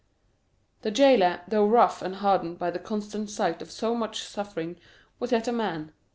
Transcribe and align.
The 0.81 0.89
jailer, 0.89 1.41
though 1.47 1.67
rough 1.67 2.01
and 2.01 2.15
hardened 2.15 2.57
by 2.57 2.71
the 2.71 2.79
constant 2.79 3.29
sight 3.29 3.61
of 3.61 3.69
so 3.69 3.93
much 3.93 4.23
suffering, 4.23 4.77
was 5.19 5.31
yet 5.31 5.47
a 5.47 5.51
man. 5.51 5.91